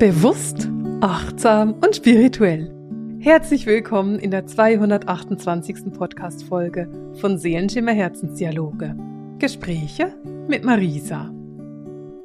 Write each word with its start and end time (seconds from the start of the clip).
Bewusst, 0.00 0.66
achtsam 1.02 1.74
und 1.74 1.94
spirituell. 1.94 2.74
Herzlich 3.18 3.66
willkommen 3.66 4.18
in 4.18 4.30
der 4.30 4.46
228. 4.46 5.92
Podcast-Folge 5.92 6.90
von 7.20 7.36
Seelenschimmer 7.36 7.92
Herzensdialoge. 7.92 8.96
Gespräche 9.38 10.14
mit 10.48 10.64
Marisa. 10.64 11.30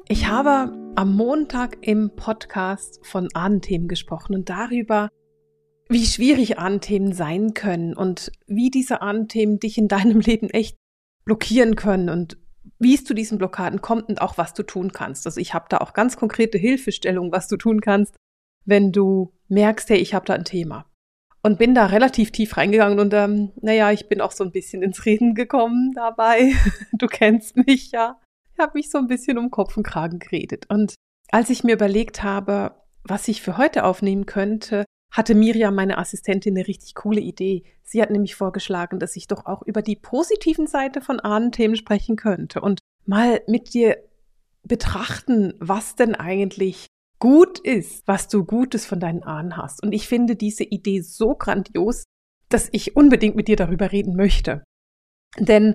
Ich 0.08 0.26
habe 0.26 0.72
am 0.94 1.14
Montag 1.16 1.76
im 1.82 2.16
Podcast 2.16 3.04
von 3.04 3.28
Ahnenthemen 3.34 3.88
gesprochen 3.88 4.34
und 4.34 4.48
darüber, 4.48 5.10
wie 5.90 6.06
schwierig 6.06 6.58
Ahnenthemen 6.58 7.12
sein 7.12 7.52
können 7.52 7.94
und 7.94 8.32
wie 8.46 8.70
diese 8.70 9.02
Ahnenthemen 9.02 9.58
dich 9.58 9.76
in 9.76 9.88
deinem 9.88 10.20
Leben 10.20 10.48
echt 10.48 10.78
blockieren 11.26 11.76
können 11.76 12.08
und 12.08 12.38
wie 12.78 12.94
es 12.94 13.04
zu 13.04 13.14
diesen 13.14 13.38
Blockaden 13.38 13.80
kommt 13.80 14.08
und 14.08 14.20
auch 14.20 14.38
was 14.38 14.54
du 14.54 14.62
tun 14.62 14.92
kannst. 14.92 15.26
Also 15.26 15.40
ich 15.40 15.54
habe 15.54 15.66
da 15.68 15.78
auch 15.78 15.92
ganz 15.92 16.16
konkrete 16.16 16.58
Hilfestellungen, 16.58 17.32
was 17.32 17.48
du 17.48 17.56
tun 17.56 17.80
kannst, 17.80 18.14
wenn 18.64 18.92
du 18.92 19.32
merkst, 19.48 19.88
hey, 19.90 19.98
ich 19.98 20.14
habe 20.14 20.26
da 20.26 20.34
ein 20.34 20.44
Thema. 20.44 20.86
Und 21.42 21.58
bin 21.58 21.74
da 21.74 21.86
relativ 21.86 22.32
tief 22.32 22.56
reingegangen 22.56 22.98
und 22.98 23.14
ähm, 23.14 23.52
naja, 23.60 23.92
ich 23.92 24.08
bin 24.08 24.20
auch 24.20 24.32
so 24.32 24.42
ein 24.42 24.50
bisschen 24.50 24.82
ins 24.82 25.04
Reden 25.06 25.34
gekommen 25.34 25.92
dabei. 25.94 26.52
Du 26.92 27.06
kennst 27.06 27.56
mich 27.56 27.92
ja. 27.92 28.20
Ich 28.52 28.58
habe 28.58 28.72
mich 28.74 28.90
so 28.90 28.98
ein 28.98 29.06
bisschen 29.06 29.38
um 29.38 29.50
Kopf 29.50 29.76
und 29.76 29.84
Kragen 29.84 30.18
geredet. 30.18 30.66
Und 30.68 30.94
als 31.30 31.50
ich 31.50 31.62
mir 31.62 31.74
überlegt 31.74 32.22
habe, 32.22 32.74
was 33.04 33.28
ich 33.28 33.42
für 33.42 33.58
heute 33.58 33.84
aufnehmen 33.84 34.26
könnte, 34.26 34.84
hatte 35.16 35.34
Miriam, 35.34 35.74
meine 35.74 35.96
Assistentin, 35.96 36.56
eine 36.56 36.68
richtig 36.68 36.94
coole 36.94 37.20
Idee. 37.20 37.64
Sie 37.82 38.02
hat 38.02 38.10
nämlich 38.10 38.34
vorgeschlagen, 38.34 38.98
dass 38.98 39.16
ich 39.16 39.26
doch 39.26 39.46
auch 39.46 39.62
über 39.62 39.80
die 39.80 39.96
positiven 39.96 40.66
Seite 40.66 41.00
von 41.00 41.20
Ahnenthemen 41.20 41.76
sprechen 41.76 42.16
könnte 42.16 42.60
und 42.60 42.80
mal 43.06 43.40
mit 43.46 43.72
dir 43.72 43.96
betrachten, 44.62 45.54
was 45.58 45.96
denn 45.96 46.14
eigentlich 46.14 46.86
gut 47.18 47.58
ist, 47.58 48.06
was 48.06 48.28
du 48.28 48.44
Gutes 48.44 48.84
von 48.84 49.00
deinen 49.00 49.22
Ahnen 49.22 49.56
hast. 49.56 49.82
Und 49.82 49.92
ich 49.92 50.06
finde 50.06 50.36
diese 50.36 50.64
Idee 50.64 51.00
so 51.00 51.34
grandios, 51.34 52.04
dass 52.50 52.68
ich 52.72 52.94
unbedingt 52.94 53.36
mit 53.36 53.48
dir 53.48 53.56
darüber 53.56 53.92
reden 53.92 54.16
möchte. 54.16 54.64
Denn 55.38 55.72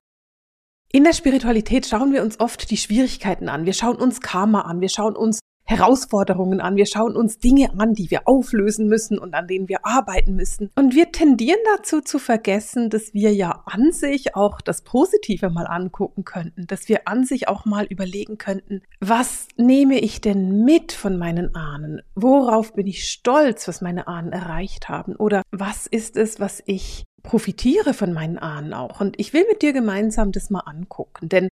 in 0.91 1.03
der 1.03 1.13
Spiritualität 1.13 1.87
schauen 1.87 2.13
wir 2.13 2.21
uns 2.21 2.39
oft 2.39 2.69
die 2.69 2.77
Schwierigkeiten 2.77 3.49
an. 3.49 3.65
Wir 3.65 3.73
schauen 3.73 3.95
uns 3.95 4.21
Karma 4.21 4.61
an. 4.61 4.81
Wir 4.81 4.89
schauen 4.89 5.15
uns 5.15 5.39
Herausforderungen 5.71 6.59
an. 6.59 6.75
Wir 6.75 6.85
schauen 6.85 7.15
uns 7.15 7.39
Dinge 7.39 7.71
an, 7.77 7.93
die 7.93 8.11
wir 8.11 8.27
auflösen 8.27 8.87
müssen 8.87 9.17
und 9.17 9.33
an 9.33 9.47
denen 9.47 9.69
wir 9.69 9.85
arbeiten 9.85 10.35
müssen. 10.35 10.69
Und 10.75 10.93
wir 10.95 11.11
tendieren 11.11 11.59
dazu 11.77 12.01
zu 12.01 12.19
vergessen, 12.19 12.89
dass 12.89 13.13
wir 13.13 13.33
ja 13.33 13.63
an 13.65 13.93
sich 13.93 14.35
auch 14.35 14.59
das 14.59 14.83
Positive 14.83 15.49
mal 15.49 15.65
angucken 15.65 16.25
könnten, 16.25 16.67
dass 16.67 16.89
wir 16.89 17.07
an 17.07 17.23
sich 17.23 17.47
auch 17.47 17.65
mal 17.65 17.85
überlegen 17.85 18.37
könnten, 18.37 18.81
was 18.99 19.47
nehme 19.55 19.99
ich 19.99 20.19
denn 20.19 20.65
mit 20.65 20.91
von 20.91 21.17
meinen 21.17 21.55
Ahnen? 21.55 22.01
Worauf 22.15 22.73
bin 22.73 22.87
ich 22.87 23.07
stolz, 23.07 23.67
was 23.67 23.81
meine 23.81 24.07
Ahnen 24.07 24.33
erreicht 24.33 24.89
haben? 24.89 25.15
Oder 25.15 25.41
was 25.51 25.87
ist 25.87 26.17
es, 26.17 26.39
was 26.41 26.61
ich 26.65 27.05
profitiere 27.23 27.93
von 27.93 28.13
meinen 28.13 28.37
Ahnen 28.37 28.73
auch. 28.73 28.99
Und 28.99 29.19
ich 29.19 29.33
will 29.33 29.45
mit 29.49 29.61
dir 29.61 29.73
gemeinsam 29.73 30.31
das 30.31 30.49
mal 30.49 30.61
angucken, 30.61 31.29
denn 31.29 31.49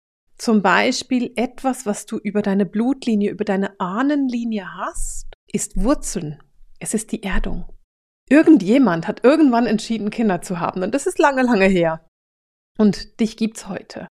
zum 0.42 0.60
Beispiel 0.60 1.32
etwas, 1.36 1.86
was 1.86 2.04
du 2.04 2.18
über 2.18 2.42
deine 2.42 2.66
Blutlinie, 2.66 3.30
über 3.30 3.44
deine 3.44 3.78
Ahnenlinie 3.78 4.74
hast, 4.74 5.28
ist 5.46 5.76
Wurzeln. 5.76 6.42
Es 6.80 6.94
ist 6.94 7.12
die 7.12 7.22
Erdung. 7.22 7.66
Irgendjemand 8.28 9.06
hat 9.06 9.22
irgendwann 9.22 9.66
entschieden, 9.66 10.10
Kinder 10.10 10.42
zu 10.42 10.58
haben. 10.58 10.82
Und 10.82 10.96
das 10.96 11.06
ist 11.06 11.20
lange, 11.20 11.42
lange 11.42 11.66
her. 11.66 12.04
Und 12.76 13.20
dich 13.20 13.36
gibt's 13.36 13.68
heute. 13.68 14.08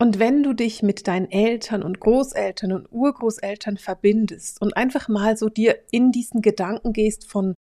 Und 0.00 0.20
wenn 0.20 0.44
du 0.44 0.52
dich 0.52 0.84
mit 0.84 1.08
deinen 1.08 1.28
Eltern 1.28 1.82
und 1.82 1.98
Großeltern 1.98 2.70
und 2.70 2.92
Urgroßeltern 2.92 3.78
verbindest 3.78 4.62
und 4.62 4.76
einfach 4.76 5.08
mal 5.08 5.36
so 5.36 5.48
dir 5.48 5.76
in 5.90 6.12
diesen 6.12 6.40
Gedanken 6.40 6.92
gehst 6.92 7.28
von, 7.28 7.56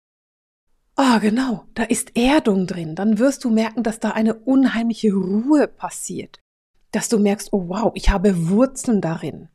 ah, 0.95 1.17
oh, 1.17 1.19
genau, 1.19 1.66
da 1.75 1.83
ist 1.83 2.17
Erdung 2.17 2.65
drin, 2.65 2.95
dann 2.95 3.20
wirst 3.20 3.43
du 3.43 3.52
merken, 3.52 3.83
dass 3.83 3.99
da 3.99 4.09
eine 4.09 4.33
unheimliche 4.33 5.14
Ruhe 5.14 5.67
passiert 5.67 6.42
dass 6.93 7.09
du 7.09 7.20
merkst, 7.20 7.52
oh 7.52 7.67
wow, 7.67 7.92
ich 7.95 8.09
habe 8.09 8.49
Wurzeln 8.49 9.02
darin. 9.02 9.49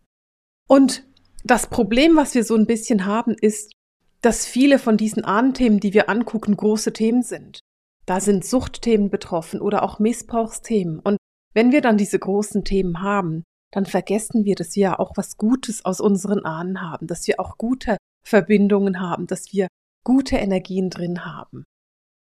Und 0.69 1.07
das 1.45 1.69
Problem, 1.69 2.17
was 2.17 2.35
wir 2.35 2.45
so 2.45 2.57
ein 2.57 2.67
bisschen 2.67 3.07
haben, 3.07 3.35
ist, 3.41 3.73
dass 4.21 4.45
viele 4.45 4.79
von 4.79 4.97
diesen 4.97 5.25
Ahnenthemen, 5.25 5.81
die 5.81 5.95
wir 5.95 6.11
angucken, 6.11 6.57
große 6.57 6.93
Themen 6.93 7.23
sind. 7.23 7.61
Da 8.05 8.21
sind 8.21 8.45
Suchtthemen 8.45 9.11
betroffen 9.11 9.61
oder 9.61 9.83
auch 9.83 10.01
Missbrauchsthemen. 10.01 10.99
Und 10.99 11.17
wenn 11.55 11.73
wir 11.73 11.81
dann 11.81 11.97
diese 11.97 12.19
großen 12.19 12.65
Themen 12.65 13.01
haben, 13.01 13.45
dann 13.73 13.87
vergessen 13.87 14.45
wir, 14.45 14.57
dass 14.57 14.75
wir 14.75 14.83
ja 14.83 14.99
auch 14.99 15.13
was 15.17 15.37
Gutes 15.37 15.85
aus 15.85 16.01
unseren 16.01 16.45
Ahnen 16.45 16.81
haben, 16.81 17.07
dass 17.07 17.27
wir 17.29 17.39
auch 17.39 17.57
gute 17.59 17.99
Verbindungen 18.25 19.01
haben, 19.01 19.27
dass 19.27 19.53
wir 19.53 19.69
gute 20.05 20.37
Energien 20.37 20.91
drin 20.91 21.25
haben. 21.25 21.65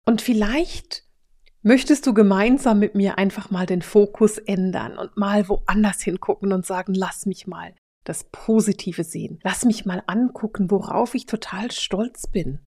Und 0.06 0.22
vielleicht 0.22 1.06
Möchtest 1.67 2.07
du 2.07 2.13
gemeinsam 2.13 2.79
mit 2.79 2.95
mir 2.95 3.17
einfach 3.17 3.51
mal 3.51 3.66
den 3.66 3.81
Fokus 3.81 4.38
ändern 4.38 4.97
und 4.97 5.17
mal 5.17 5.50
woanders 5.50 6.01
hingucken 6.01 6.53
und 6.53 6.66
sagen, 6.66 6.94
lass 6.94 7.25
mich 7.25 7.45
mal 7.45 7.73
das 8.05 8.23
Positive 8.31 9.03
sehen. 9.03 9.41
Lass 9.44 9.66
mich 9.66 9.85
mal 9.85 10.01
angucken, 10.07 10.72
worauf 10.72 11.13
ich 11.13 11.25
total 11.25 11.69
stolz 11.72 12.25
bin. 12.28 12.59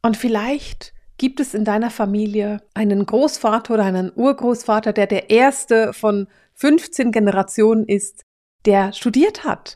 Und 0.00 0.16
vielleicht 0.16 0.94
gibt 1.18 1.40
es 1.40 1.52
in 1.52 1.66
deiner 1.66 1.90
Familie 1.90 2.62
einen 2.72 3.04
Großvater 3.04 3.74
oder 3.74 3.84
einen 3.84 4.10
Urgroßvater, 4.16 4.94
der 4.94 5.06
der 5.06 5.28
erste 5.28 5.92
von 5.92 6.26
15 6.54 7.12
Generationen 7.12 7.84
ist, 7.84 8.22
der 8.64 8.94
studiert 8.94 9.44
hat. 9.44 9.74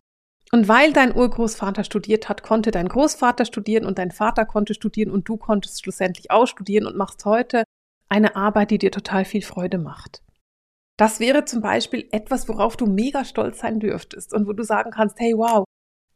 Und 0.50 0.66
weil 0.66 0.94
dein 0.94 1.14
Urgroßvater 1.14 1.84
studiert 1.84 2.30
hat, 2.30 2.42
konnte 2.42 2.70
dein 2.70 2.88
Großvater 2.88 3.44
studieren 3.44 3.84
und 3.84 3.98
dein 3.98 4.12
Vater 4.12 4.46
konnte 4.46 4.72
studieren 4.72 5.10
und 5.10 5.28
du 5.28 5.36
konntest 5.36 5.82
schlussendlich 5.82 6.30
auch 6.30 6.46
studieren 6.46 6.86
und 6.86 6.96
machst 6.96 7.26
heute 7.26 7.64
eine 8.08 8.36
Arbeit, 8.36 8.70
die 8.70 8.78
dir 8.78 8.90
total 8.90 9.24
viel 9.24 9.42
Freude 9.42 9.78
macht. 9.78 10.22
Das 10.96 11.18
wäre 11.18 11.44
zum 11.44 11.60
Beispiel 11.60 12.08
etwas, 12.12 12.48
worauf 12.48 12.76
du 12.76 12.86
mega 12.86 13.24
stolz 13.24 13.58
sein 13.60 13.80
dürftest 13.80 14.32
und 14.32 14.46
wo 14.46 14.52
du 14.52 14.62
sagen 14.62 14.90
kannst, 14.92 15.18
hey 15.18 15.34
wow, 15.36 15.64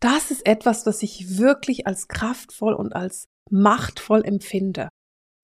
das 0.01 0.31
ist 0.31 0.47
etwas, 0.47 0.87
was 0.87 1.03
ich 1.03 1.39
wirklich 1.39 1.87
als 1.87 2.07
kraftvoll 2.07 2.75
und 2.75 2.95
als 2.95 3.27
machtvoll 3.51 4.25
empfinde 4.25 4.89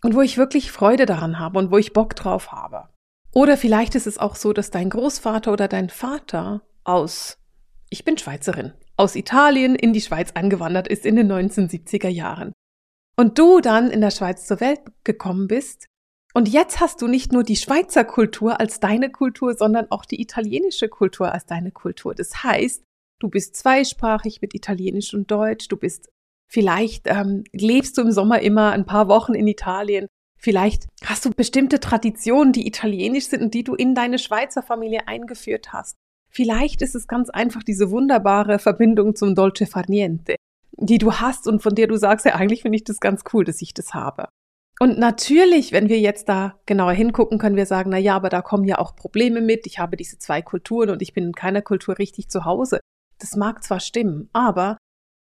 und 0.02 0.14
wo 0.14 0.20
ich 0.20 0.36
wirklich 0.36 0.70
Freude 0.70 1.06
daran 1.06 1.38
habe 1.38 1.58
und 1.58 1.72
wo 1.72 1.78
ich 1.78 1.92
Bock 1.92 2.14
drauf 2.14 2.52
habe. 2.52 2.88
Oder 3.32 3.56
vielleicht 3.56 3.96
ist 3.96 4.06
es 4.06 4.18
auch 4.18 4.36
so, 4.36 4.52
dass 4.52 4.70
dein 4.70 4.90
Großvater 4.90 5.52
oder 5.52 5.66
dein 5.66 5.88
Vater 5.88 6.62
aus, 6.84 7.38
ich 7.90 8.04
bin 8.04 8.16
Schweizerin, 8.16 8.74
aus 8.96 9.16
Italien 9.16 9.74
in 9.74 9.92
die 9.92 10.00
Schweiz 10.00 10.30
eingewandert 10.32 10.86
ist 10.86 11.04
in 11.04 11.16
den 11.16 11.32
1970er 11.32 12.08
Jahren. 12.08 12.52
Und 13.16 13.38
du 13.38 13.60
dann 13.60 13.90
in 13.90 14.00
der 14.00 14.12
Schweiz 14.12 14.46
zur 14.46 14.60
Welt 14.60 14.80
gekommen 15.02 15.48
bist 15.48 15.88
und 16.34 16.48
jetzt 16.48 16.80
hast 16.80 17.00
du 17.00 17.06
nicht 17.06 17.32
nur 17.32 17.44
die 17.44 17.56
Schweizer 17.56 18.04
Kultur 18.04 18.58
als 18.58 18.80
deine 18.80 19.10
Kultur, 19.10 19.54
sondern 19.54 19.86
auch 19.90 20.04
die 20.04 20.20
italienische 20.20 20.88
Kultur 20.88 21.32
als 21.32 21.46
deine 21.46 21.70
Kultur. 21.70 22.12
Das 22.12 22.42
heißt, 22.42 22.82
du 23.20 23.28
bist 23.28 23.54
zweisprachig 23.54 24.42
mit 24.42 24.52
Italienisch 24.52 25.14
und 25.14 25.30
Deutsch. 25.30 25.68
Du 25.68 25.76
bist 25.76 26.10
vielleicht 26.48 27.06
ähm, 27.06 27.44
lebst 27.52 27.96
du 27.96 28.02
im 28.02 28.10
Sommer 28.10 28.40
immer 28.40 28.72
ein 28.72 28.84
paar 28.84 29.06
Wochen 29.06 29.34
in 29.34 29.46
Italien. 29.46 30.08
Vielleicht 30.36 30.88
hast 31.04 31.24
du 31.24 31.30
bestimmte 31.30 31.78
Traditionen, 31.78 32.52
die 32.52 32.66
italienisch 32.66 33.28
sind 33.28 33.42
und 33.42 33.54
die 33.54 33.64
du 33.64 33.74
in 33.74 33.94
deine 33.94 34.18
Schweizer 34.18 34.62
Familie 34.62 35.06
eingeführt 35.06 35.72
hast. 35.72 35.94
Vielleicht 36.28 36.82
ist 36.82 36.96
es 36.96 37.06
ganz 37.06 37.30
einfach 37.30 37.62
diese 37.62 37.92
wunderbare 37.92 38.58
Verbindung 38.58 39.14
zum 39.14 39.36
Dolce 39.36 39.66
Far 39.66 39.84
Niente, 39.86 40.34
die 40.72 40.98
du 40.98 41.12
hast 41.12 41.46
und 41.46 41.62
von 41.62 41.76
der 41.76 41.86
du 41.86 41.96
sagst, 41.96 42.26
ja, 42.26 42.34
eigentlich 42.34 42.62
finde 42.62 42.76
ich 42.76 42.84
das 42.84 42.98
ganz 42.98 43.22
cool, 43.32 43.44
dass 43.44 43.62
ich 43.62 43.72
das 43.72 43.94
habe. 43.94 44.26
Und 44.80 44.98
natürlich, 44.98 45.72
wenn 45.72 45.88
wir 45.88 46.00
jetzt 46.00 46.28
da 46.28 46.58
genauer 46.66 46.92
hingucken, 46.92 47.38
können 47.38 47.56
wir 47.56 47.66
sagen, 47.66 47.90
na 47.90 47.98
ja, 47.98 48.16
aber 48.16 48.28
da 48.28 48.42
kommen 48.42 48.64
ja 48.64 48.78
auch 48.78 48.96
Probleme 48.96 49.40
mit. 49.40 49.66
Ich 49.66 49.78
habe 49.78 49.96
diese 49.96 50.18
zwei 50.18 50.42
Kulturen 50.42 50.90
und 50.90 51.00
ich 51.00 51.14
bin 51.14 51.24
in 51.24 51.32
keiner 51.32 51.62
Kultur 51.62 51.98
richtig 51.98 52.28
zu 52.28 52.44
Hause. 52.44 52.80
Das 53.20 53.36
mag 53.36 53.62
zwar 53.62 53.78
stimmen, 53.78 54.28
aber 54.32 54.76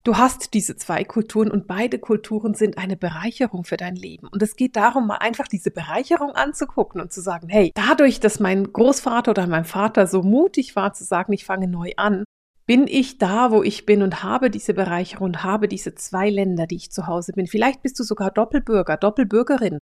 du 0.04 0.16
hast 0.16 0.54
diese 0.54 0.76
zwei 0.76 1.02
Kulturen 1.02 1.50
und 1.50 1.66
beide 1.66 1.98
Kulturen 1.98 2.54
sind 2.54 2.78
eine 2.78 2.96
Bereicherung 2.96 3.64
für 3.64 3.76
dein 3.76 3.96
Leben. 3.96 4.28
Und 4.28 4.40
es 4.40 4.54
geht 4.54 4.76
darum, 4.76 5.08
mal 5.08 5.16
einfach 5.16 5.48
diese 5.48 5.72
Bereicherung 5.72 6.30
anzugucken 6.30 7.00
und 7.00 7.12
zu 7.12 7.20
sagen, 7.20 7.48
hey, 7.48 7.72
dadurch, 7.74 8.20
dass 8.20 8.38
mein 8.38 8.72
Großvater 8.72 9.32
oder 9.32 9.48
mein 9.48 9.64
Vater 9.64 10.06
so 10.06 10.22
mutig 10.22 10.76
war 10.76 10.92
zu 10.94 11.02
sagen, 11.02 11.32
ich 11.32 11.44
fange 11.44 11.66
neu 11.66 11.90
an, 11.96 12.24
bin 12.70 12.86
ich 12.86 13.18
da, 13.18 13.50
wo 13.50 13.64
ich 13.64 13.84
bin 13.84 14.00
und 14.00 14.22
habe 14.22 14.48
diese 14.48 14.74
Bereicherung 14.74 15.24
und 15.24 15.42
habe 15.42 15.66
diese 15.66 15.96
zwei 15.96 16.30
Länder, 16.30 16.68
die 16.68 16.76
ich 16.76 16.92
zu 16.92 17.08
Hause 17.08 17.32
bin. 17.32 17.48
Vielleicht 17.48 17.82
bist 17.82 17.98
du 17.98 18.04
sogar 18.04 18.30
Doppelbürger, 18.30 18.96
Doppelbürgerin 18.96 19.80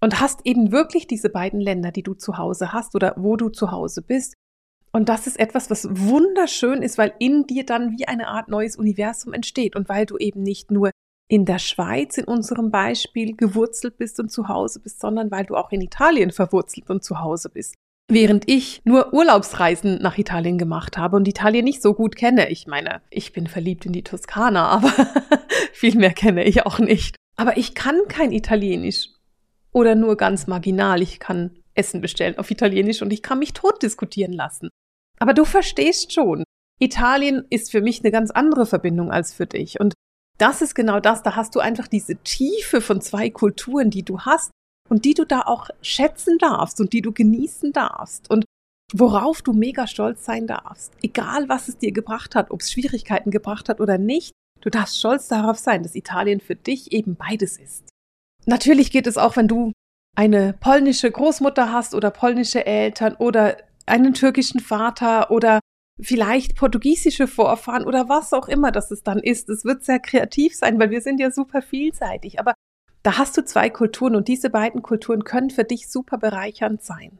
und 0.00 0.20
hast 0.20 0.46
eben 0.46 0.70
wirklich 0.70 1.08
diese 1.08 1.30
beiden 1.30 1.58
Länder, 1.58 1.90
die 1.90 2.04
du 2.04 2.14
zu 2.14 2.38
Hause 2.38 2.72
hast 2.72 2.94
oder 2.94 3.14
wo 3.16 3.34
du 3.34 3.48
zu 3.48 3.72
Hause 3.72 4.02
bist. 4.02 4.34
Und 4.92 5.08
das 5.08 5.26
ist 5.26 5.36
etwas, 5.36 5.68
was 5.68 5.88
wunderschön 5.90 6.80
ist, 6.80 6.96
weil 6.96 7.12
in 7.18 7.48
dir 7.48 7.66
dann 7.66 7.98
wie 7.98 8.06
eine 8.06 8.28
Art 8.28 8.48
neues 8.48 8.76
Universum 8.76 9.32
entsteht 9.32 9.74
und 9.74 9.88
weil 9.88 10.06
du 10.06 10.16
eben 10.16 10.44
nicht 10.44 10.70
nur 10.70 10.92
in 11.26 11.44
der 11.44 11.58
Schweiz 11.58 12.18
in 12.18 12.24
unserem 12.26 12.70
Beispiel 12.70 13.34
gewurzelt 13.34 13.98
bist 13.98 14.20
und 14.20 14.30
zu 14.30 14.46
Hause 14.46 14.78
bist, 14.78 15.00
sondern 15.00 15.32
weil 15.32 15.44
du 15.44 15.56
auch 15.56 15.72
in 15.72 15.80
Italien 15.80 16.30
verwurzelt 16.30 16.88
und 16.88 17.02
zu 17.02 17.18
Hause 17.18 17.50
bist. 17.50 17.74
Während 18.08 18.48
ich 18.48 18.80
nur 18.84 19.12
Urlaubsreisen 19.12 20.00
nach 20.00 20.16
Italien 20.16 20.58
gemacht 20.58 20.96
habe 20.96 21.16
und 21.16 21.28
Italien 21.28 21.64
nicht 21.64 21.82
so 21.82 21.94
gut 21.94 22.16
kenne. 22.16 22.50
Ich 22.50 22.66
meine, 22.66 23.02
ich 23.10 23.32
bin 23.32 23.46
verliebt 23.46 23.84
in 23.86 23.92
die 23.92 24.02
Toskana, 24.02 24.66
aber 24.68 24.92
viel 25.72 25.96
mehr 25.96 26.12
kenne 26.12 26.44
ich 26.44 26.64
auch 26.64 26.78
nicht. 26.78 27.16
Aber 27.36 27.56
ich 27.56 27.74
kann 27.74 28.00
kein 28.08 28.32
Italienisch 28.32 29.10
oder 29.72 29.94
nur 29.94 30.16
ganz 30.16 30.46
marginal. 30.46 31.02
Ich 31.02 31.20
kann 31.20 31.58
Essen 31.74 32.00
bestellen 32.00 32.38
auf 32.38 32.50
Italienisch 32.50 33.02
und 33.02 33.12
ich 33.12 33.22
kann 33.22 33.38
mich 33.38 33.52
tot 33.52 33.82
diskutieren 33.82 34.32
lassen. 34.32 34.70
Aber 35.20 35.34
du 35.34 35.44
verstehst 35.44 36.12
schon, 36.12 36.44
Italien 36.80 37.44
ist 37.50 37.70
für 37.70 37.80
mich 37.80 38.00
eine 38.02 38.10
ganz 38.10 38.30
andere 38.30 38.66
Verbindung 38.66 39.12
als 39.12 39.34
für 39.34 39.46
dich. 39.46 39.80
Und 39.80 39.94
das 40.38 40.62
ist 40.62 40.74
genau 40.74 41.00
das, 41.00 41.22
da 41.22 41.36
hast 41.36 41.54
du 41.54 41.60
einfach 41.60 41.88
diese 41.88 42.16
Tiefe 42.16 42.80
von 42.80 43.00
zwei 43.00 43.30
Kulturen, 43.30 43.90
die 43.90 44.04
du 44.04 44.20
hast 44.20 44.50
und 44.88 45.04
die 45.04 45.14
du 45.14 45.24
da 45.24 45.42
auch 45.42 45.68
schätzen 45.82 46.38
darfst 46.38 46.80
und 46.80 46.92
die 46.92 47.02
du 47.02 47.12
genießen 47.12 47.72
darfst 47.72 48.30
und 48.30 48.44
worauf 48.92 49.42
du 49.42 49.52
mega 49.52 49.86
stolz 49.86 50.24
sein 50.24 50.46
darfst. 50.46 50.92
Egal, 51.02 51.48
was 51.48 51.68
es 51.68 51.78
dir 51.78 51.92
gebracht 51.92 52.34
hat, 52.34 52.50
ob 52.50 52.60
es 52.60 52.72
Schwierigkeiten 52.72 53.30
gebracht 53.30 53.68
hat 53.68 53.80
oder 53.80 53.98
nicht, 53.98 54.32
du 54.60 54.70
darfst 54.70 54.98
stolz 54.98 55.28
darauf 55.28 55.58
sein, 55.58 55.82
dass 55.82 55.94
Italien 55.94 56.40
für 56.40 56.56
dich 56.56 56.92
eben 56.92 57.16
beides 57.16 57.58
ist. 57.58 57.88
Natürlich 58.46 58.90
geht 58.90 59.06
es 59.06 59.18
auch, 59.18 59.36
wenn 59.36 59.48
du 59.48 59.72
eine 60.16 60.54
polnische 60.54 61.10
Großmutter 61.10 61.70
hast 61.70 61.94
oder 61.94 62.10
polnische 62.10 62.64
Eltern 62.64 63.14
oder 63.16 63.58
einen 63.86 64.14
türkischen 64.14 64.60
Vater 64.60 65.30
oder 65.30 65.60
vielleicht 66.00 66.56
portugiesische 66.56 67.26
Vorfahren 67.26 67.84
oder 67.84 68.08
was 68.08 68.32
auch 68.32 68.48
immer 68.48 68.72
das 68.72 68.90
es 68.90 69.02
dann 69.02 69.18
ist. 69.18 69.48
Es 69.48 69.64
wird 69.64 69.84
sehr 69.84 69.98
kreativ 69.98 70.54
sein, 70.54 70.78
weil 70.78 70.90
wir 70.90 71.00
sind 71.00 71.20
ja 71.20 71.30
super 71.30 71.62
vielseitig. 71.62 72.40
Aber 72.40 72.54
da 73.02 73.18
hast 73.18 73.36
du 73.36 73.44
zwei 73.44 73.70
Kulturen 73.70 74.16
und 74.16 74.28
diese 74.28 74.50
beiden 74.50 74.82
Kulturen 74.82 75.24
können 75.24 75.50
für 75.50 75.64
dich 75.64 75.88
super 75.88 76.18
bereichernd 76.18 76.82
sein. 76.82 77.18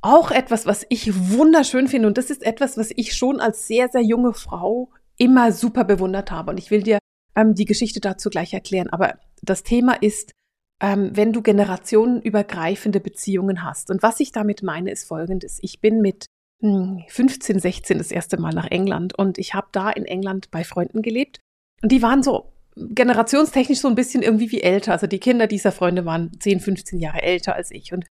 Auch 0.00 0.30
etwas, 0.30 0.66
was 0.66 0.86
ich 0.88 1.32
wunderschön 1.32 1.88
finde, 1.88 2.08
und 2.08 2.18
das 2.18 2.30
ist 2.30 2.44
etwas, 2.44 2.76
was 2.76 2.92
ich 2.94 3.14
schon 3.14 3.40
als 3.40 3.66
sehr, 3.66 3.88
sehr 3.88 4.02
junge 4.02 4.32
Frau 4.32 4.90
immer 5.16 5.50
super 5.50 5.84
bewundert 5.84 6.30
habe. 6.30 6.52
Und 6.52 6.58
ich 6.58 6.70
will 6.70 6.82
dir 6.82 6.98
ähm, 7.34 7.54
die 7.54 7.64
Geschichte 7.64 8.00
dazu 8.00 8.30
gleich 8.30 8.54
erklären. 8.54 8.88
Aber 8.90 9.18
das 9.42 9.64
Thema 9.64 9.94
ist, 10.00 10.32
ähm, 10.80 11.10
wenn 11.14 11.32
du 11.32 11.42
generationenübergreifende 11.42 13.00
Beziehungen 13.00 13.64
hast. 13.64 13.90
Und 13.90 14.02
was 14.02 14.20
ich 14.20 14.30
damit 14.30 14.62
meine, 14.62 14.92
ist 14.92 15.04
folgendes. 15.04 15.58
Ich 15.62 15.80
bin 15.80 16.00
mit 16.00 16.26
15, 16.60 17.54
hm, 17.54 17.60
16 17.60 17.98
das 17.98 18.10
erste 18.10 18.40
Mal 18.40 18.52
nach 18.52 18.70
England 18.70 19.16
und 19.16 19.38
ich 19.38 19.54
habe 19.54 19.68
da 19.70 19.90
in 19.90 20.04
England 20.04 20.50
bei 20.50 20.64
Freunden 20.64 21.02
gelebt. 21.02 21.40
Und 21.82 21.92
die 21.92 22.02
waren 22.02 22.22
so 22.22 22.52
generationstechnisch 22.90 23.80
so 23.80 23.88
ein 23.88 23.94
bisschen 23.94 24.22
irgendwie 24.22 24.50
wie 24.50 24.60
älter. 24.60 24.92
Also 24.92 25.06
die 25.06 25.18
Kinder 25.18 25.46
dieser 25.46 25.72
Freunde 25.72 26.04
waren 26.04 26.38
10, 26.38 26.60
15 26.60 26.98
Jahre 26.98 27.22
älter 27.22 27.54
als 27.54 27.70
ich. 27.70 27.92
Und 27.92 28.06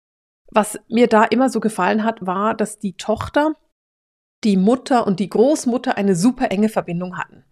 was 0.51 0.79
mir 0.87 1.07
da 1.07 1.23
immer 1.23 1.49
so 1.49 1.59
gefallen 1.59 2.03
hat, 2.03 2.25
war, 2.25 2.53
dass 2.55 2.79
die 2.79 2.93
Tochter, 2.93 3.55
die 4.43 4.57
Mutter 4.57 5.07
und 5.07 5.19
die 5.19 5.29
Großmutter 5.29 5.97
eine 5.97 6.15
super 6.15 6.51
enge 6.51 6.69
Verbindung 6.69 7.17
hatten. 7.17 7.43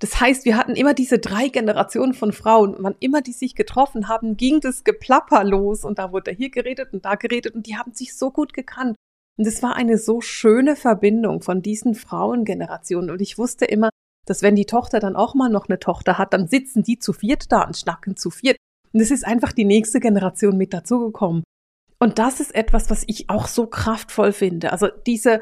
Das 0.00 0.20
heißt, 0.20 0.44
wir 0.44 0.56
hatten 0.56 0.76
immer 0.76 0.94
diese 0.94 1.18
drei 1.18 1.48
Generationen 1.48 2.14
von 2.14 2.32
Frauen. 2.32 2.76
Wann 2.78 2.94
immer 3.00 3.20
die 3.20 3.32
sich 3.32 3.56
getroffen 3.56 4.08
haben, 4.08 4.36
ging 4.36 4.60
das 4.60 4.84
Geplapper 4.84 5.42
los 5.42 5.84
und 5.84 5.98
da 5.98 6.12
wurde 6.12 6.30
hier 6.30 6.50
geredet 6.50 6.92
und 6.92 7.04
da 7.04 7.16
geredet 7.16 7.54
und 7.54 7.66
die 7.66 7.76
haben 7.76 7.92
sich 7.92 8.16
so 8.16 8.30
gut 8.30 8.52
gekannt. 8.52 8.94
Und 9.36 9.46
es 9.46 9.62
war 9.62 9.74
eine 9.74 9.98
so 9.98 10.20
schöne 10.20 10.76
Verbindung 10.76 11.42
von 11.42 11.62
diesen 11.62 11.94
Frauengenerationen. 11.94 13.10
Und 13.10 13.20
ich 13.20 13.38
wusste 13.38 13.64
immer, 13.64 13.90
dass 14.28 14.42
wenn 14.42 14.56
die 14.56 14.66
Tochter 14.66 15.00
dann 15.00 15.16
auch 15.16 15.34
mal 15.34 15.48
noch 15.48 15.68
eine 15.68 15.78
Tochter 15.78 16.18
hat, 16.18 16.32
dann 16.32 16.48
sitzen 16.48 16.82
die 16.82 16.98
zu 16.98 17.12
viert 17.12 17.50
da 17.52 17.62
und 17.62 17.76
schnacken 17.76 18.16
zu 18.16 18.30
viert. 18.30 18.56
Und 18.92 19.00
es 19.00 19.10
ist 19.10 19.26
einfach 19.26 19.52
die 19.52 19.64
nächste 19.64 20.00
Generation 20.00 20.56
mit 20.56 20.72
dazugekommen. 20.72 21.44
Und 21.98 22.18
das 22.18 22.40
ist 22.40 22.54
etwas, 22.54 22.90
was 22.90 23.04
ich 23.06 23.28
auch 23.28 23.46
so 23.46 23.66
kraftvoll 23.66 24.32
finde. 24.32 24.72
Also 24.72 24.88
diese 25.06 25.40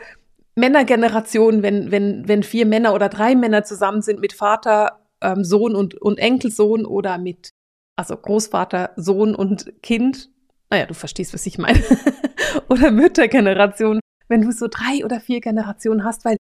Männergeneration, 0.55 1.63
wenn, 1.63 1.91
wenn, 1.91 2.27
wenn 2.27 2.43
vier 2.43 2.67
Männer 2.67 2.95
oder 2.95 3.09
drei 3.09 3.35
Männer 3.35 3.63
zusammen 3.65 4.01
sind 4.03 4.21
mit 4.21 4.33
Vater, 4.33 5.01
ähm, 5.21 5.45
Sohn 5.45 5.77
und, 5.77 5.95
und 6.01 6.19
Enkelsohn 6.19 6.87
oder 6.87 7.19
mit, 7.19 7.51
also 7.97 8.17
Großvater, 8.17 8.93
Sohn 8.97 9.35
und 9.35 9.83
Kind. 9.83 10.31
Naja, 10.71 10.87
du 10.87 10.95
verstehst, 10.95 11.35
was 11.35 11.47
ich 11.47 11.59
meine. 11.59 11.83
oder 12.69 12.91
Müttergeneration, 12.91 14.01
wenn 14.29 14.43
du 14.43 14.51
so 14.51 14.67
drei 14.67 15.05
oder 15.05 15.21
vier 15.21 15.41
Generationen 15.41 16.05
hast, 16.05 16.25
weil 16.25 16.37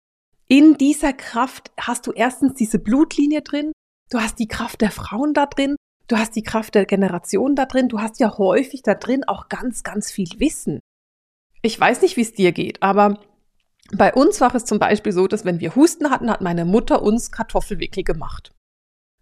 in 0.51 0.77
dieser 0.77 1.13
Kraft 1.13 1.71
hast 1.79 2.07
du 2.07 2.11
erstens 2.11 2.55
diese 2.55 2.77
Blutlinie 2.77 3.41
drin, 3.41 3.71
du 4.09 4.19
hast 4.19 4.37
die 4.37 4.49
Kraft 4.49 4.81
der 4.81 4.91
Frauen 4.91 5.33
da 5.33 5.45
drin, 5.45 5.77
du 6.09 6.17
hast 6.17 6.35
die 6.35 6.43
Kraft 6.43 6.75
der 6.75 6.85
Generation 6.85 7.55
da 7.55 7.65
drin, 7.65 7.87
du 7.87 8.01
hast 8.01 8.19
ja 8.19 8.37
häufig 8.37 8.83
da 8.83 8.95
drin 8.95 9.23
auch 9.23 9.47
ganz, 9.47 9.83
ganz 9.83 10.11
viel 10.11 10.27
Wissen. 10.39 10.81
Ich 11.61 11.79
weiß 11.79 12.01
nicht, 12.01 12.17
wie 12.17 12.21
es 12.21 12.33
dir 12.33 12.51
geht, 12.51 12.83
aber 12.83 13.17
bei 13.93 14.13
uns 14.13 14.41
war 14.41 14.53
es 14.53 14.65
zum 14.65 14.77
Beispiel 14.77 15.13
so, 15.13 15.25
dass 15.25 15.45
wenn 15.45 15.61
wir 15.61 15.73
Husten 15.73 16.09
hatten, 16.09 16.29
hat 16.29 16.41
meine 16.41 16.65
Mutter 16.65 17.01
uns 17.01 17.31
Kartoffelwickel 17.31 18.03
gemacht. 18.03 18.51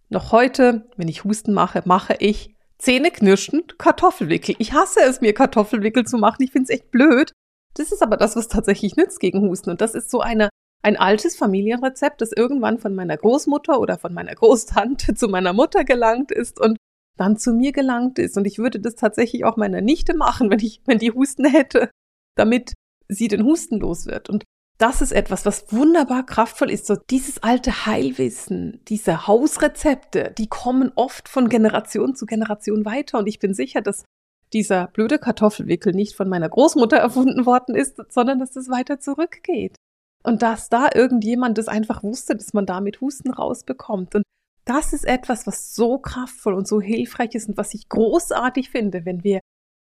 Noch 0.10 0.32
heute, 0.32 0.90
wenn 0.98 1.10
ich 1.10 1.25
Husten 1.25 1.54
mache, 1.54 1.84
mache 1.86 2.16
ich 2.18 2.56
zähneknirschend 2.80 3.78
Kartoffelwickel. 3.78 4.56
Ich 4.58 4.74
hasse 4.74 5.02
es, 5.02 5.22
mir 5.22 5.36
Kartoffelwickel 5.36 6.08
zu 6.08 6.18
machen. 6.18 6.42
Ich 6.42 6.52
finde 6.52 6.64
es 6.64 6.80
echt 6.80 6.90
blöd. 6.90 7.34
Das 7.75 7.92
ist 7.92 8.02
aber 8.02 8.18
das, 8.18 8.36
was 8.36 8.48
tatsächlich 8.48 8.96
nützt 8.96 9.20
gegen 9.20 9.42
Husten. 9.42 9.70
Und 9.70 9.82
das 9.82 9.94
ist 9.94 10.10
so 10.10 10.22
eine 10.22 10.50
ein 10.81 10.98
altes 10.98 11.36
Familienrezept, 11.36 12.22
das 12.22 12.31
irgendwann 12.31 12.78
von 12.78 12.96
meiner 12.96 13.18
Großmutter 13.18 13.80
oder 13.80 13.98
von 13.98 14.14
meiner 14.14 14.36
Großtante 14.36 15.14
zu 15.16 15.28
meiner 15.28 15.54
Mutter 15.54 15.84
gelangt 15.84 16.31
ist 16.31 16.60
und 16.60 16.78
dann 17.18 17.38
zu 17.38 17.54
mir 17.54 17.74
gelangt 17.74 18.18
ist. 18.18 18.38
Und 18.38 18.46
ich 18.46 18.60
würde 18.60 18.80
das 18.80 18.96
tatsächlich 18.96 19.44
auch 19.44 19.58
meiner 19.58 19.81
Nichte 19.81 20.16
machen, 20.16 20.50
wenn 20.50 20.60
ich, 20.60 20.81
wenn 20.86 21.00
die 21.00 21.12
Husten 21.12 21.46
hätte, 21.46 21.90
damit 22.36 22.74
sie 23.10 23.28
den 23.28 23.44
Husten 23.44 23.80
los 23.80 24.06
wird. 24.06 24.30
Und 24.30 24.46
das 24.78 25.02
ist 25.02 25.12
etwas, 25.12 25.46
was 25.46 25.74
wunderbar 25.74 26.26
kraftvoll 26.26 26.72
ist. 26.72 26.86
So 26.86 26.96
dieses 27.10 27.44
alte 27.44 27.86
Heilwissen, 27.86 28.80
diese 28.88 29.28
Hausrezepte, 29.28 30.34
die 30.38 30.48
kommen 30.48 30.94
oft 30.96 31.28
von 31.28 31.50
Generation 31.50 32.16
zu 32.16 32.25
Generation 32.25 32.86
weiter. 32.86 33.20
Und 33.20 33.28
ich 33.28 33.40
bin 33.40 33.54
sicher, 33.54 33.82
dass 33.82 34.06
dieser 34.54 34.88
blöde 34.88 35.20
Kartoffelwickel 35.20 35.94
nicht 35.94 36.16
von 36.16 36.30
meiner 36.30 36.48
Großmutter 36.48 36.98
erfunden 36.98 37.46
worden 37.46 37.75
ist, 37.75 38.02
sondern 38.08 38.40
dass 38.40 38.56
es 38.56 38.70
weiter 38.70 39.00
zurückgeht. 39.00 39.75
Und 40.30 40.44
dass 40.44 40.70
da 40.70 40.90
irgendjemand 40.94 41.58
das 41.58 41.68
einfach 41.68 42.04
wusste, 42.04 42.36
dass 42.36 42.54
man 42.54 42.68
damit 42.68 43.02
Husten 43.02 43.31
rausbekommt. 43.31 44.14
Und 44.14 44.24
das 44.64 44.94
ist 44.94 45.06
etwas, 45.06 45.48
was 45.48 45.74
so 45.74 45.98
kraftvoll 45.98 46.54
und 46.54 46.68
so 46.68 46.80
hilfreich 46.80 47.34
ist 47.34 47.50
und 47.50 47.58
was 47.58 47.74
ich 47.74 47.90
großartig 47.90 48.70
finde, 48.70 49.06
wenn 49.06 49.24
wir 49.24 49.40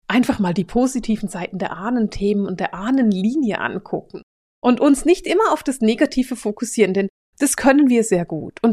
einfach 0.07 0.39
mal 0.39 0.53
die 0.53 0.63
positiven 0.63 1.27
Seiten 1.27 1.57
der 1.57 1.73
Ahnenthemen 1.75 2.45
und 2.45 2.61
der 2.61 2.73
Ahnenlinie 2.73 3.59
angucken 3.59 4.21
und 4.63 4.79
uns 4.79 5.03
nicht 5.03 5.27
immer 5.27 5.51
auf 5.51 5.63
das 5.63 5.81
Negative 5.81 6.37
fokussieren, 6.37 6.93
denn 6.93 7.09
das 7.39 7.57
können 7.57 7.89
wir 7.89 8.05
sehr 8.05 8.23
gut. 8.23 8.63
Und 8.63 8.71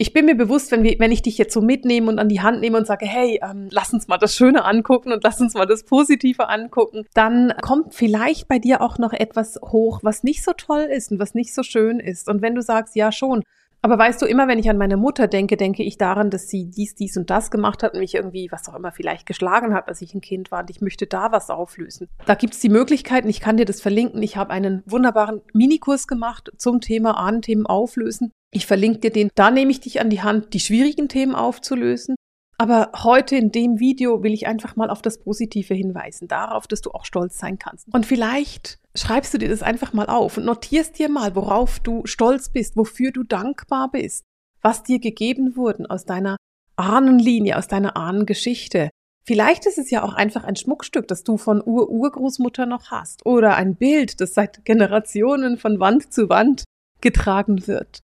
ich 0.00 0.14
bin 0.14 0.24
mir 0.24 0.34
bewusst, 0.34 0.72
wenn, 0.72 0.82
wir, 0.82 0.98
wenn 0.98 1.12
ich 1.12 1.20
dich 1.20 1.36
jetzt 1.36 1.52
so 1.52 1.60
mitnehme 1.60 2.08
und 2.08 2.18
an 2.18 2.30
die 2.30 2.40
Hand 2.40 2.60
nehme 2.60 2.78
und 2.78 2.86
sage, 2.86 3.04
hey, 3.04 3.38
ähm, 3.42 3.68
lass 3.70 3.92
uns 3.92 4.08
mal 4.08 4.16
das 4.16 4.34
Schöne 4.34 4.64
angucken 4.64 5.12
und 5.12 5.22
lass 5.22 5.42
uns 5.42 5.52
mal 5.52 5.66
das 5.66 5.84
Positive 5.84 6.48
angucken, 6.48 7.04
dann 7.12 7.52
kommt 7.60 7.94
vielleicht 7.94 8.48
bei 8.48 8.58
dir 8.58 8.80
auch 8.80 8.96
noch 8.96 9.12
etwas 9.12 9.60
hoch, 9.62 10.00
was 10.02 10.22
nicht 10.22 10.42
so 10.42 10.52
toll 10.56 10.88
ist 10.90 11.12
und 11.12 11.18
was 11.18 11.34
nicht 11.34 11.54
so 11.54 11.62
schön 11.62 12.00
ist. 12.00 12.30
Und 12.30 12.40
wenn 12.40 12.54
du 12.54 12.62
sagst, 12.62 12.96
ja 12.96 13.12
schon, 13.12 13.42
aber 13.82 13.98
weißt 13.98 14.22
du, 14.22 14.26
immer 14.26 14.48
wenn 14.48 14.58
ich 14.58 14.70
an 14.70 14.78
meine 14.78 14.96
Mutter 14.96 15.28
denke, 15.28 15.58
denke 15.58 15.82
ich 15.82 15.98
daran, 15.98 16.30
dass 16.30 16.48
sie 16.48 16.70
dies, 16.70 16.94
dies 16.94 17.18
und 17.18 17.28
das 17.28 17.50
gemacht 17.50 17.82
hat 17.82 17.92
und 17.92 18.00
mich 18.00 18.14
irgendwie, 18.14 18.48
was 18.50 18.70
auch 18.70 18.76
immer, 18.76 18.92
vielleicht 18.92 19.26
geschlagen 19.26 19.74
hat, 19.74 19.88
als 19.88 20.00
ich 20.00 20.14
ein 20.14 20.22
Kind 20.22 20.50
war 20.50 20.60
und 20.60 20.70
ich 20.70 20.80
möchte 20.80 21.06
da 21.06 21.30
was 21.30 21.50
auflösen. 21.50 22.08
Da 22.24 22.36
gibt 22.36 22.54
es 22.54 22.60
die 22.60 22.70
Möglichkeiten, 22.70 23.28
ich 23.28 23.40
kann 23.40 23.58
dir 23.58 23.66
das 23.66 23.82
verlinken. 23.82 24.22
Ich 24.22 24.38
habe 24.38 24.50
einen 24.50 24.82
wunderbaren 24.86 25.42
Minikurs 25.52 26.06
gemacht 26.06 26.50
zum 26.56 26.80
Thema 26.80 27.18
Ahnenthemen 27.18 27.66
auflösen. 27.66 28.32
Ich 28.52 28.66
verlinke 28.66 29.00
dir 29.00 29.10
den. 29.10 29.30
Da 29.34 29.50
nehme 29.50 29.70
ich 29.70 29.80
dich 29.80 30.00
an 30.00 30.10
die 30.10 30.22
Hand, 30.22 30.54
die 30.54 30.60
schwierigen 30.60 31.08
Themen 31.08 31.34
aufzulösen. 31.34 32.16
Aber 32.58 32.90
heute 33.04 33.36
in 33.36 33.52
dem 33.52 33.78
Video 33.78 34.22
will 34.22 34.34
ich 34.34 34.46
einfach 34.46 34.76
mal 34.76 34.90
auf 34.90 35.00
das 35.00 35.18
Positive 35.18 35.72
hinweisen, 35.72 36.28
darauf, 36.28 36.66
dass 36.66 36.82
du 36.82 36.90
auch 36.90 37.06
stolz 37.06 37.38
sein 37.38 37.58
kannst. 37.58 37.86
Und 37.90 38.04
vielleicht 38.04 38.78
schreibst 38.94 39.32
du 39.32 39.38
dir 39.38 39.48
das 39.48 39.62
einfach 39.62 39.94
mal 39.94 40.06
auf 40.06 40.36
und 40.36 40.44
notierst 40.44 40.98
dir 40.98 41.08
mal, 41.08 41.34
worauf 41.34 41.80
du 41.80 42.04
stolz 42.04 42.50
bist, 42.50 42.76
wofür 42.76 43.12
du 43.12 43.22
dankbar 43.22 43.90
bist, 43.90 44.24
was 44.60 44.82
dir 44.82 44.98
gegeben 44.98 45.56
wurden 45.56 45.86
aus 45.86 46.04
deiner 46.04 46.36
Ahnenlinie, 46.76 47.56
aus 47.56 47.66
deiner 47.66 47.96
Ahnengeschichte. 47.96 48.90
Vielleicht 49.24 49.64
ist 49.64 49.78
es 49.78 49.90
ja 49.90 50.02
auch 50.02 50.12
einfach 50.12 50.44
ein 50.44 50.56
Schmuckstück, 50.56 51.08
das 51.08 51.24
du 51.24 51.38
von 51.38 51.62
Ur-Urgroßmutter 51.64 52.66
noch 52.66 52.90
hast 52.90 53.24
oder 53.24 53.56
ein 53.56 53.76
Bild, 53.76 54.20
das 54.20 54.34
seit 54.34 54.66
Generationen 54.66 55.56
von 55.56 55.80
Wand 55.80 56.12
zu 56.12 56.28
Wand 56.28 56.64
getragen 57.00 57.66
wird 57.66 58.00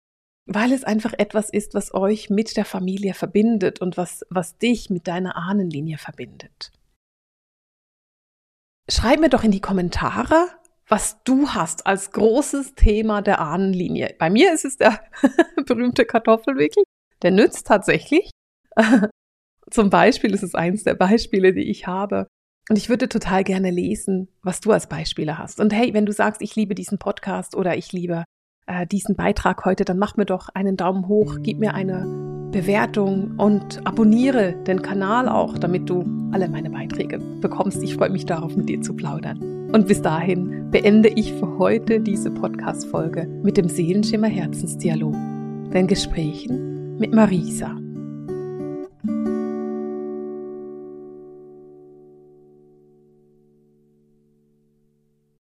weil 0.46 0.72
es 0.72 0.84
einfach 0.84 1.14
etwas 1.16 1.50
ist, 1.50 1.74
was 1.74 1.94
euch 1.94 2.30
mit 2.30 2.56
der 2.56 2.64
Familie 2.64 3.14
verbindet 3.14 3.80
und 3.80 3.96
was, 3.96 4.24
was 4.30 4.58
dich 4.58 4.90
mit 4.90 5.08
deiner 5.08 5.36
Ahnenlinie 5.36 5.98
verbindet. 5.98 6.72
Schreib 8.90 9.20
mir 9.20 9.30
doch 9.30 9.44
in 9.44 9.50
die 9.50 9.62
Kommentare, 9.62 10.48
was 10.86 11.22
du 11.24 11.48
hast 11.48 11.86
als 11.86 12.10
großes 12.12 12.74
Thema 12.74 13.22
der 13.22 13.40
Ahnenlinie. 13.40 14.14
Bei 14.18 14.28
mir 14.28 14.52
ist 14.52 14.66
es 14.66 14.76
der 14.76 15.00
berühmte 15.66 16.04
Kartoffelwickel. 16.04 16.84
Der 17.22 17.30
nützt 17.30 17.66
tatsächlich. 17.66 18.30
Zum 19.70 19.88
Beispiel 19.88 20.34
ist 20.34 20.42
es 20.42 20.54
eins 20.54 20.84
der 20.84 20.94
Beispiele, 20.94 21.54
die 21.54 21.70
ich 21.70 21.86
habe. 21.86 22.26
Und 22.68 22.76
ich 22.76 22.90
würde 22.90 23.08
total 23.08 23.44
gerne 23.44 23.70
lesen, 23.70 24.28
was 24.42 24.60
du 24.60 24.72
als 24.72 24.88
Beispiele 24.88 25.38
hast. 25.38 25.60
Und 25.60 25.72
hey, 25.72 25.94
wenn 25.94 26.06
du 26.06 26.12
sagst, 26.12 26.42
ich 26.42 26.54
liebe 26.54 26.74
diesen 26.74 26.98
Podcast 26.98 27.56
oder 27.56 27.76
ich 27.76 27.92
liebe 27.92 28.24
äh, 28.66 28.86
diesen 28.86 29.16
Beitrag 29.16 29.64
heute, 29.64 29.84
dann 29.84 29.98
mach 29.98 30.16
mir 30.16 30.26
doch 30.26 30.48
einen 30.50 30.76
Daumen 30.76 31.08
hoch, 31.08 31.36
gib 31.42 31.58
mir 31.58 31.74
eine 31.74 32.06
Bewertung 32.50 33.32
und 33.36 33.84
abonniere 33.84 34.54
den 34.66 34.80
Kanal 34.80 35.28
auch, 35.28 35.58
damit 35.58 35.90
du 35.90 36.04
alle 36.32 36.48
meine 36.48 36.70
Beiträge 36.70 37.18
bekommst. 37.40 37.82
Ich 37.82 37.94
freue 37.94 38.10
mich 38.10 38.26
darauf, 38.26 38.56
mit 38.56 38.68
dir 38.68 38.80
zu 38.80 38.94
plaudern. 38.94 39.70
Und 39.72 39.88
bis 39.88 40.02
dahin 40.02 40.70
beende 40.70 41.08
ich 41.08 41.32
für 41.32 41.58
heute 41.58 41.98
diese 41.98 42.30
Podcast-Folge 42.30 43.26
mit 43.42 43.56
dem 43.56 43.68
Seelenschimmer 43.68 44.28
Herzensdialog, 44.28 45.14
den 45.72 45.88
Gesprächen 45.88 46.96
mit 46.98 47.12
Marisa. 47.12 47.83